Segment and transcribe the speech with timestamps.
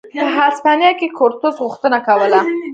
[0.21, 2.39] په هسپانیا کې کورتس غوښتنه کوله.